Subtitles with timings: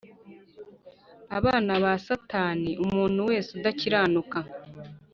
[1.37, 4.39] abana ba Satani Umuntu wese udakiranuka